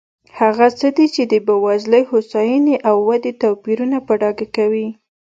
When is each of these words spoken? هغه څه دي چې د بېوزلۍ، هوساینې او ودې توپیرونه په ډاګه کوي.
هغه 0.39 0.67
څه 0.79 0.87
دي 0.97 1.05
چې 1.15 1.23
د 1.31 1.33
بېوزلۍ، 1.45 2.03
هوساینې 2.11 2.75
او 2.89 2.95
ودې 3.07 3.31
توپیرونه 3.41 3.97
په 4.07 4.13
ډاګه 4.21 4.47
کوي. 4.55 4.87